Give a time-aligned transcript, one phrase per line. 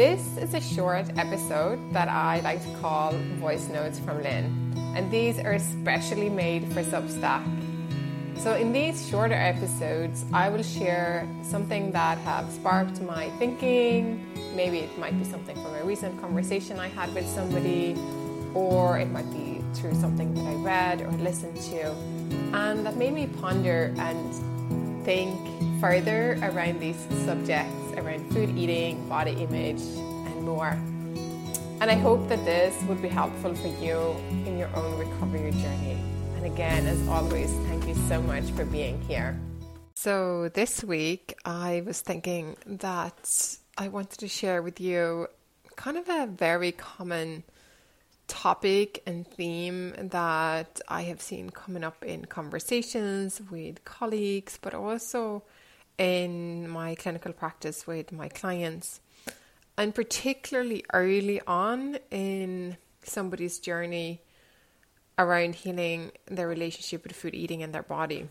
[0.00, 5.10] This is a short episode that I like to call Voice Notes from Linn, and
[5.10, 7.44] these are especially made for Substack.
[8.38, 14.24] So, in these shorter episodes, I will share something that have sparked my thinking.
[14.56, 17.94] Maybe it might be something from a recent conversation I had with somebody,
[18.54, 21.90] or it might be through something that I read or listened to,
[22.56, 25.36] and that made me ponder and think
[25.78, 26.96] further around these
[27.26, 30.78] subjects around food eating, body image, and more.
[31.80, 33.98] And I hope that this would be helpful for you
[34.46, 35.98] in your own recovery journey.
[36.36, 39.38] And again, as always, thank you so much for being here.
[39.94, 45.28] So, this week I was thinking that I wanted to share with you
[45.76, 47.44] kind of a very common
[48.26, 55.42] topic and theme that I have seen coming up in conversations with colleagues, but also
[56.00, 59.00] in my clinical practice with my clients,
[59.76, 64.22] and particularly early on in somebody's journey
[65.18, 68.30] around healing their relationship with food eating and their body.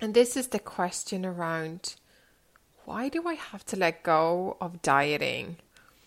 [0.00, 1.96] And this is the question around
[2.86, 5.58] why do I have to let go of dieting?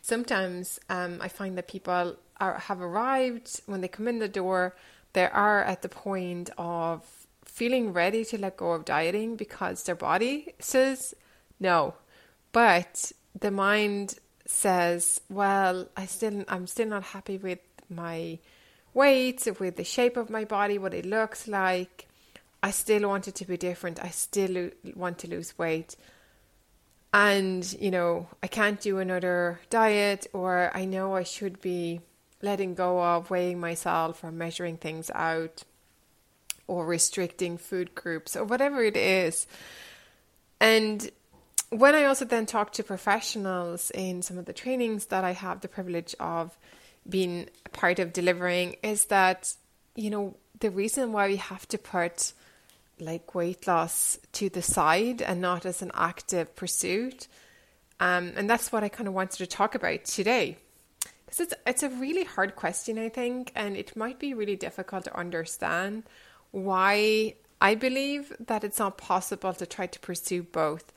[0.00, 4.76] Sometimes um, I find that people are, have arrived when they come in the door,
[5.12, 7.21] they are at the point of
[7.52, 11.14] feeling ready to let go of dieting because their body says
[11.60, 11.94] no.
[12.50, 14.14] But the mind
[14.46, 18.38] says, well, I still I'm still not happy with my
[18.94, 22.08] weight, with the shape of my body, what it looks like.
[22.62, 24.02] I still want it to be different.
[24.02, 25.96] I still want to lose weight.
[27.12, 32.00] And, you know, I can't do another diet, or I know I should be
[32.40, 35.64] letting go of weighing myself or measuring things out
[36.66, 39.46] or restricting food groups or whatever it is.
[40.60, 41.10] And
[41.70, 45.60] when I also then talk to professionals in some of the trainings that I have
[45.60, 46.56] the privilege of
[47.08, 49.54] being a part of delivering, is that,
[49.96, 52.32] you know, the reason why we have to put
[53.00, 57.26] like weight loss to the side and not as an active pursuit.
[57.98, 60.58] Um, and that's what I kind of wanted to talk about today.
[61.24, 65.04] Because it's, it's a really hard question, I think, and it might be really difficult
[65.04, 66.04] to understand
[66.52, 70.92] why I believe that it's not possible to try to pursue both.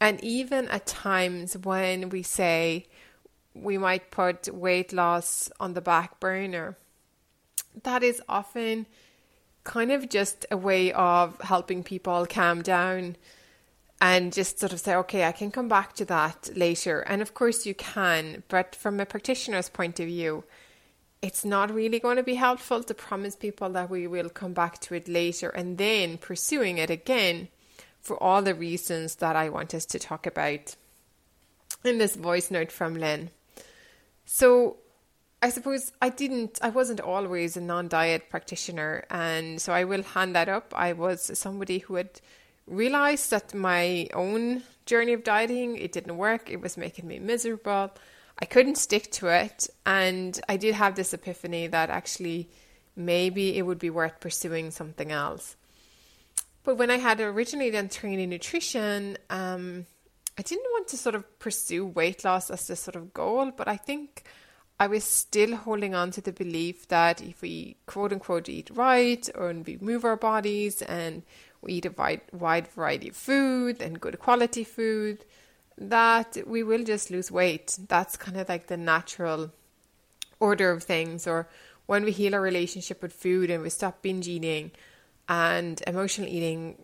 [0.00, 2.86] And even at times when we say
[3.54, 6.78] we might put weight loss on the back burner,
[7.82, 8.86] that is often
[9.64, 13.16] kind of just a way of helping people calm down
[14.00, 17.00] and just sort of say, okay, I can come back to that later.
[17.00, 20.44] And of course, you can, but from a practitioner's point of view,
[21.22, 24.78] it's not really going to be helpful to promise people that we will come back
[24.80, 27.48] to it later and then pursuing it again
[28.00, 30.74] for all the reasons that I want us to talk about
[31.84, 33.30] in this voice note from Linn.
[34.24, 34.76] So,
[35.42, 40.02] I suppose I didn't, I wasn't always a non diet practitioner, and so I will
[40.02, 40.74] hand that up.
[40.76, 42.20] I was somebody who had
[42.66, 47.90] realized that my own journey of dieting, it didn't work, it was making me miserable
[48.38, 49.68] I couldn't stick to it.
[49.84, 52.50] And I did have this epiphany that actually
[52.96, 55.56] maybe it would be worth pursuing something else.
[56.62, 59.86] But when I had originally done training nutrition, um,
[60.38, 63.68] I didn't want to sort of pursue weight loss as the sort of goal, but
[63.68, 64.24] I think
[64.78, 69.28] I was still holding on to the belief that if we quote unquote eat right
[69.34, 71.22] and we move our bodies and
[71.60, 75.24] we eat a wide, wide variety of food and good quality food,
[75.80, 77.78] that we will just lose weight.
[77.88, 79.50] That's kind of like the natural
[80.38, 81.26] order of things.
[81.26, 81.48] Or
[81.86, 84.70] when we heal our relationship with food and we stop binge eating
[85.28, 86.76] and emotional eating,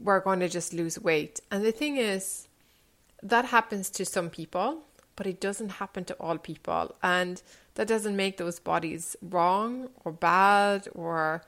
[0.00, 1.40] we're going to just lose weight.
[1.50, 2.48] And the thing is,
[3.22, 4.82] that happens to some people,
[5.16, 6.94] but it doesn't happen to all people.
[7.02, 7.42] And
[7.74, 11.44] that doesn't make those bodies wrong or bad or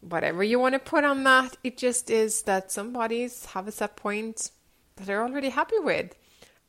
[0.00, 1.56] whatever you want to put on that.
[1.64, 4.50] It just is that some bodies have a set point
[4.96, 6.14] that they're already happy with.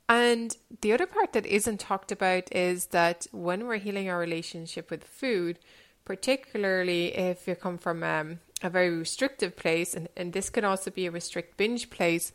[0.10, 4.90] And the other part that isn't talked about is that when we're healing our relationship
[4.90, 5.60] with food,
[6.06, 10.90] particularly if you come from um, a very restrictive place, and, and this can also
[10.92, 12.32] be a restrict binge place,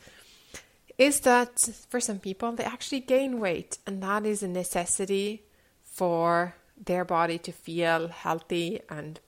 [0.99, 1.59] is that
[1.89, 5.43] for some people they actually gain weight, and that is a necessity
[5.83, 9.21] for their body to feel healthy and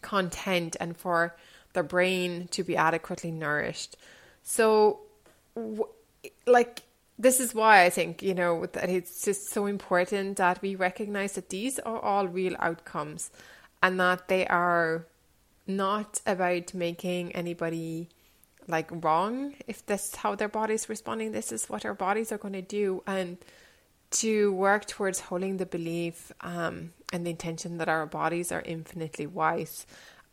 [0.00, 1.34] content and for
[1.72, 3.96] their brain to be adequately nourished.
[4.42, 5.00] So
[6.46, 6.82] like
[7.18, 11.32] this is why I think you know that it's just so important that we recognize
[11.34, 13.30] that these are all real outcomes
[13.82, 15.06] and that they are
[15.66, 18.08] not about making anybody
[18.66, 22.38] like wrong if this is how their body's responding this is what our bodies are
[22.38, 23.38] going to do and
[24.10, 29.26] to work towards holding the belief um, and the intention that our bodies are infinitely
[29.26, 29.86] wise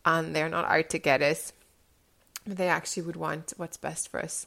[0.04, 1.52] and they're not out to get us.
[2.46, 4.46] They actually would want what's best for us.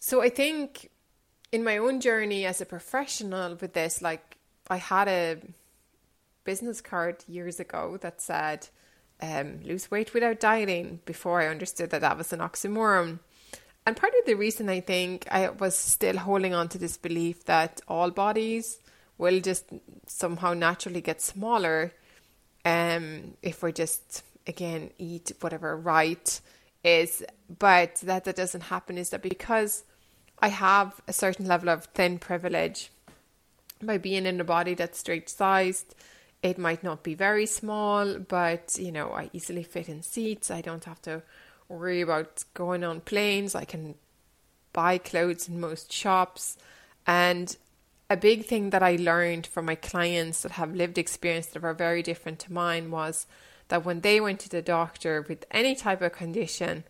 [0.00, 0.90] So I think
[1.52, 4.38] in my own journey as a professional with this, like
[4.68, 5.36] I had a
[6.44, 8.68] business card years ago that said,
[9.20, 13.18] um, lose weight without dieting before I understood that that was an oxymoron.
[13.84, 17.44] And part of the reason I think I was still holding on to this belief
[17.44, 18.78] that all bodies
[19.18, 19.66] will just
[20.06, 21.92] somehow naturally get smaller
[22.64, 26.40] um, if we just, again, eat whatever right
[26.82, 27.22] is.
[27.58, 29.84] But that that doesn't happen is that because
[30.40, 32.90] I have a certain level of thin privilege
[33.82, 35.94] by being in a body that's straight sized,
[36.42, 40.50] it might not be very small, but you know, I easily fit in seats.
[40.50, 41.22] I don't have to
[41.68, 43.54] worry about going on planes.
[43.54, 43.94] I can
[44.72, 46.56] buy clothes in most shops.
[47.06, 47.56] And
[48.08, 51.74] a big thing that I learned from my clients that have lived experience that are
[51.74, 53.26] very different to mine was
[53.68, 56.84] that when they went to the doctor with any type of condition,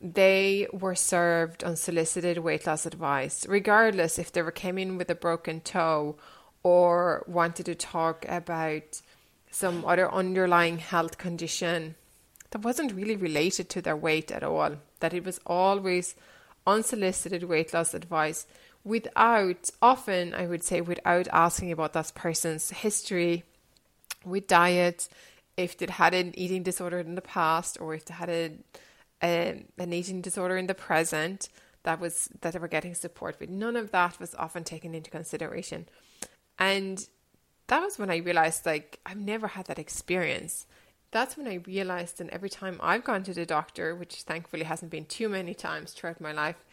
[0.00, 5.14] they were served unsolicited weight loss advice, regardless if they were came in with a
[5.14, 6.16] broken toe
[6.62, 9.00] or wanted to talk about
[9.50, 11.94] some other underlying health condition
[12.50, 16.14] that wasn't really related to their weight at all, that it was always
[16.66, 18.46] unsolicited weight loss advice
[18.84, 23.44] without, often I would say, without asking about that person's history
[24.24, 25.08] with diet,
[25.56, 28.52] if they'd had an eating disorder in the past or if they had a,
[29.20, 31.48] an eating disorder in the present
[31.84, 33.48] that was that they were getting support with.
[33.48, 35.88] None of that was often taken into consideration.
[36.58, 37.06] And
[37.68, 40.66] that was when I realized like I've never had that experience.
[41.12, 44.90] That's when I realized, and every time I've gone to the doctor, which thankfully hasn't
[44.90, 46.64] been too many times throughout my life,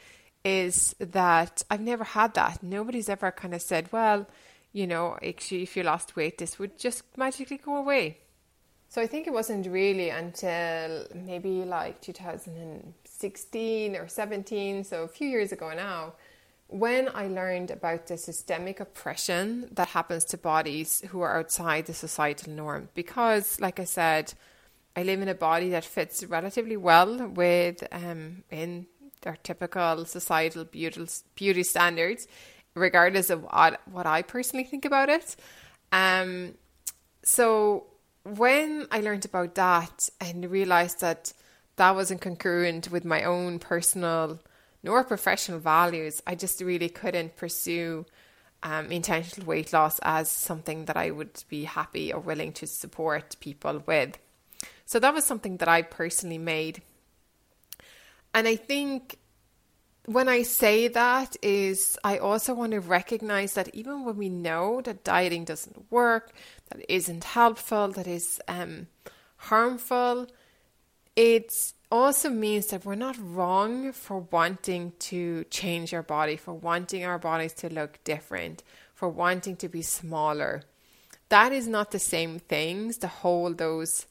[0.44, 2.64] is that I've never had that.
[2.64, 4.28] Nobody's ever kind of said, well,
[4.74, 8.18] you know, actually, if you lost weight, this would just magically go away.
[8.94, 15.28] So I think it wasn't really until maybe like 2016 or 17, so a few
[15.28, 16.14] years ago now,
[16.68, 21.96] when I learned about the systemic oppression that happens to bodies who are outside the
[21.96, 24.36] societal norm, because, like I said,
[24.96, 28.86] I live in a body that fits relatively well with um, in
[29.22, 32.28] their typical societal beauty, standards,
[32.76, 35.36] regardless of what, what I personally think about it.
[35.92, 36.54] Um,
[37.24, 37.88] so
[38.24, 41.34] when I learned about that and realized that
[41.76, 44.40] that wasn't congruent with my own personal
[44.82, 48.06] nor professional values, I just really couldn't pursue
[48.64, 53.36] um, intentional weight loss as something that I would be happy or willing to support
[53.40, 54.18] people with.
[54.86, 56.82] So that was something that I personally made.
[58.34, 59.18] And I think
[60.06, 64.82] when I say that is I also want to recognize that even when we know
[64.82, 66.34] that dieting doesn't work,
[66.70, 68.88] that isn't helpful, that is um,
[69.38, 70.28] harmful,
[71.16, 77.06] it also means that we're not wrong for wanting to change our body, for wanting
[77.06, 78.64] our bodies to look different,
[78.94, 80.64] for wanting to be smaller.
[81.30, 84.06] That is not the same things to hold those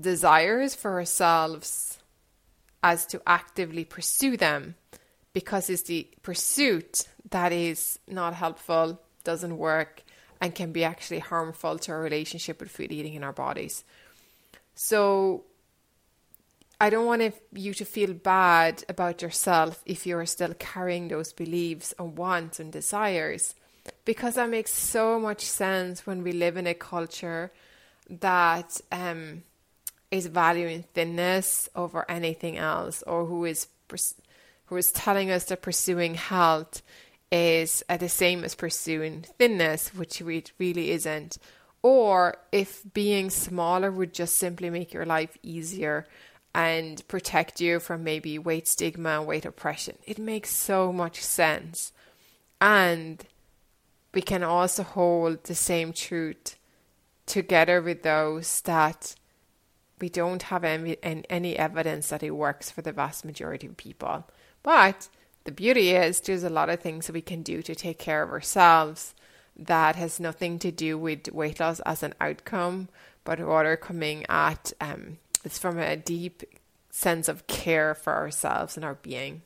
[0.00, 1.98] desires for ourselves
[2.82, 4.74] as to actively pursue them
[5.32, 10.02] because it's the pursuit that is not helpful, doesn't work,
[10.40, 13.84] and can be actually harmful to our relationship with food eating in our bodies.
[14.74, 15.44] So
[16.80, 21.92] I don't want you to feel bad about yourself if you're still carrying those beliefs
[21.98, 23.56] and wants and desires,
[24.04, 27.50] because that makes so much sense when we live in a culture
[28.08, 29.42] that um,
[30.10, 33.66] is valuing thinness over anything else, or who is
[34.68, 36.82] who is telling us that pursuing health
[37.30, 41.38] is uh, the same as pursuing thinness, which it really isn't.
[41.82, 46.06] Or if being smaller would just simply make your life easier
[46.54, 49.96] and protect you from maybe weight stigma and weight oppression.
[50.06, 51.92] It makes so much sense.
[52.60, 53.24] And
[54.12, 56.56] we can also hold the same truth
[57.26, 59.14] together with those that
[60.00, 64.24] we don't have any, any evidence that it works for the vast majority of people.
[64.62, 65.08] But
[65.44, 68.22] the beauty is there's a lot of things that we can do to take care
[68.22, 69.14] of ourselves
[69.56, 72.88] that has nothing to do with weight loss as an outcome,
[73.24, 76.42] but rather coming at um, it's from a deep
[76.90, 79.42] sense of care for ourselves and our being.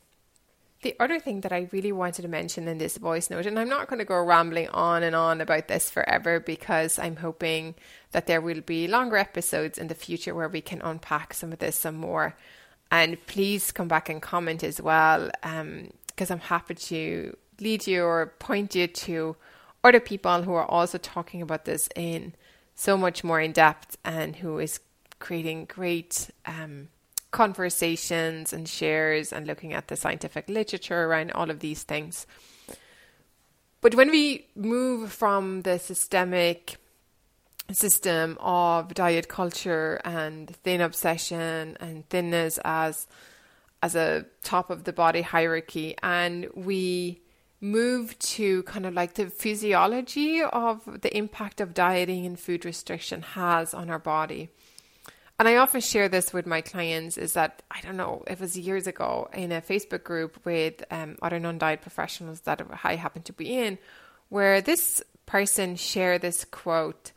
[0.83, 3.69] The other thing that I really wanted to mention in this voice note, and I'm
[3.69, 7.77] not going to go rambling on and on about this forever because I'm hoping
[8.11, 11.61] that there will be longer episodes in the future where we can unpack some of
[11.61, 12.35] this some more.
[12.93, 18.05] And please come back and comment as well, because um, I'm happy to lead you
[18.05, 19.35] or point you to
[19.83, 22.35] other people who are also talking about this in
[22.75, 24.79] so much more in depth and who is
[25.21, 26.89] creating great um,
[27.31, 32.27] conversations and shares and looking at the scientific literature around all of these things.
[33.81, 36.77] But when we move from the systemic
[37.71, 43.07] system of diet culture and thin obsession and thinness as
[43.83, 47.21] as a top of the body hierarchy and we
[47.63, 53.23] move to kind of like the physiology of the impact of dieting and food restriction
[53.23, 54.51] has on our body.
[55.39, 58.59] And I often share this with my clients is that I don't know, it was
[58.59, 63.23] years ago in a Facebook group with um, other non diet professionals that I happen
[63.23, 63.79] to be in,
[64.29, 67.13] where this person shared this quote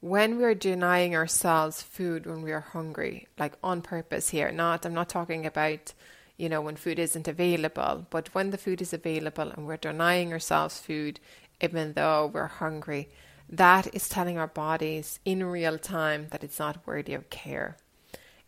[0.00, 4.86] when we are denying ourselves food when we are hungry, like on purpose here, not,
[4.86, 5.92] I'm not talking about
[6.38, 8.06] you know, when food isn't available.
[8.08, 11.20] But when the food is available and we're denying ourselves food,
[11.60, 13.08] even though we're hungry,
[13.50, 17.76] that is telling our bodies in real time that it's not worthy of care.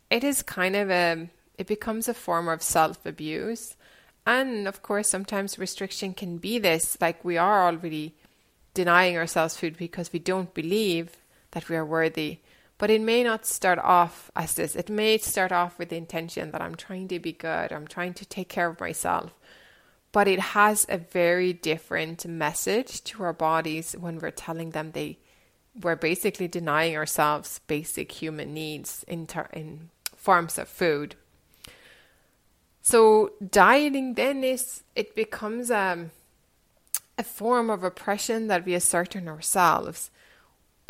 [0.09, 1.29] It is kind of a,
[1.59, 3.77] it becomes a form of self abuse.
[4.25, 8.15] And of course, sometimes restriction can be this like we are already
[8.73, 11.17] denying ourselves food because we don't believe
[11.53, 12.39] that we are worthy
[12.81, 14.75] but it may not start off as this.
[14.75, 18.15] It may start off with the intention that I'm trying to be good, I'm trying
[18.15, 19.35] to take care of myself.
[20.13, 25.19] But it has a very different message to our bodies when we're telling them they
[25.83, 31.17] we're basically denying ourselves basic human needs in, ter- in forms of food.
[32.81, 36.13] So dieting then is it becomes um,
[37.19, 40.11] a form of oppression that we assert on ourselves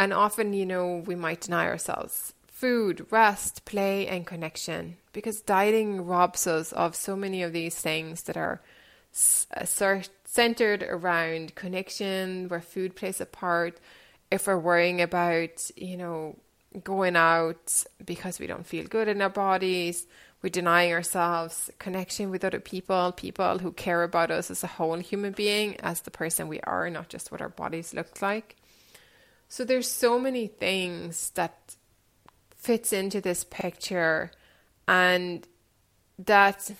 [0.01, 6.07] and often, you know, we might deny ourselves food, rest, play, and connection because dieting
[6.07, 8.63] robs us of so many of these things that are
[9.55, 9.67] uh,
[10.25, 13.79] centered around connection, where food plays a part.
[14.31, 16.37] If we're worrying about, you know,
[16.83, 20.07] going out because we don't feel good in our bodies,
[20.41, 24.97] we're denying ourselves connection with other people, people who care about us as a whole
[24.97, 28.57] human being, as the person we are, not just what our bodies look like.
[29.51, 31.75] So there's so many things that
[32.55, 34.31] fits into this picture
[34.87, 35.45] and
[36.25, 36.71] that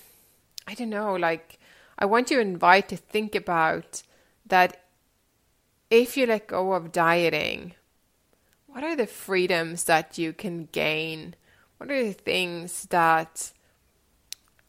[0.69, 1.59] I don't know, like
[1.99, 4.05] I want you to invite to think about
[4.47, 4.85] that
[5.91, 7.75] if you let go of dieting,
[8.69, 11.35] what are the freedoms that you can gain?
[11.79, 13.51] What are the things that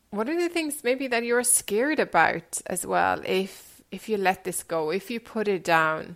[0.10, 4.43] what are the things maybe that you're scared about as well if if you let
[4.43, 6.15] this go, if you put it down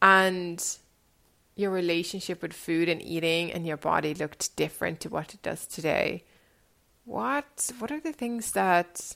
[0.00, 0.78] and
[1.54, 5.66] your relationship with food and eating and your body looked different to what it does
[5.66, 6.24] today,
[7.04, 9.14] what what are the things that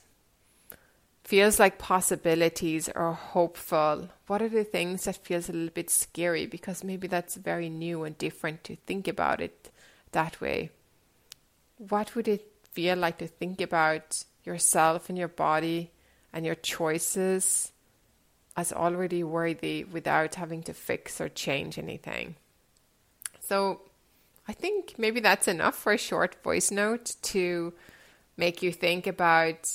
[1.23, 4.09] feels like possibilities or hopeful?
[4.27, 8.03] What are the things that feels a little bit scary because maybe that's very new
[8.03, 9.69] and different to think about it
[10.11, 10.71] that way?
[11.77, 15.91] What would it feel like to think about yourself and your body
[16.31, 17.71] and your choices
[18.57, 22.35] as already worthy without having to fix or change anything.
[23.39, 23.81] So
[24.47, 27.73] I think maybe that's enough for a short voice note to
[28.35, 29.71] make you think about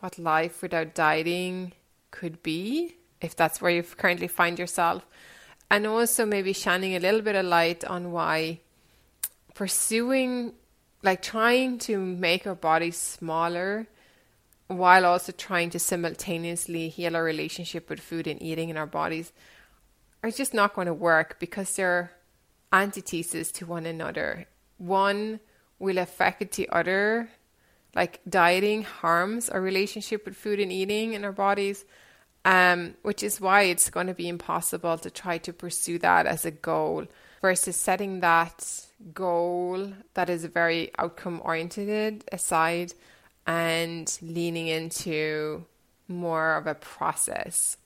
[0.00, 1.72] what life without dieting
[2.10, 5.04] could be, if that's where you currently find yourself.
[5.70, 8.60] And also maybe shining a little bit of light on why
[9.54, 10.54] pursuing,
[11.02, 13.86] like trying to make our bodies smaller
[14.72, 19.32] while also trying to simultaneously heal our relationship with food and eating in our bodies
[20.22, 22.12] are just not going to work because they're
[22.72, 24.46] antitheses to one another.
[24.78, 25.40] One
[25.78, 27.28] will affect the other.
[27.94, 31.84] Like dieting harms our relationship with food and eating in our bodies,
[32.44, 36.46] um, which is why it's going to be impossible to try to pursue that as
[36.46, 37.06] a goal
[37.42, 42.94] versus setting that goal that is very outcome oriented aside
[43.46, 45.64] and leaning into
[46.08, 47.76] more of a process.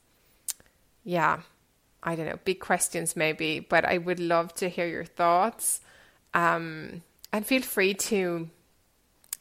[1.03, 1.41] Yeah,
[2.03, 5.81] I don't know, big questions maybe, but I would love to hear your thoughts.
[6.33, 8.49] Um, and feel free to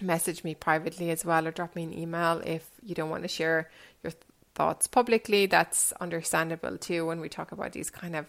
[0.01, 3.29] message me privately as well or drop me an email if you don't want to
[3.29, 3.71] share
[4.03, 4.23] your th-
[4.55, 5.47] thoughts publicly.
[5.47, 8.27] That's understandable too when we talk about these kind of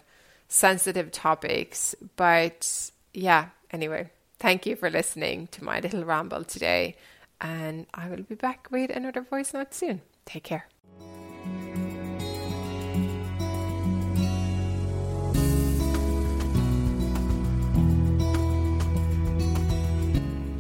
[0.48, 1.96] sensitive topics.
[2.16, 6.96] But yeah, anyway, thank you for listening to my little ramble today
[7.42, 10.02] and I will be back with another voice note soon.
[10.26, 10.68] Take care.